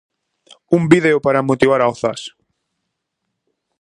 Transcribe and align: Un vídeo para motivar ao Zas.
Un 0.77 0.81
vídeo 0.93 1.17
para 1.25 1.45
motivar 1.49 1.81
ao 1.83 1.93
Zas. 2.01 2.21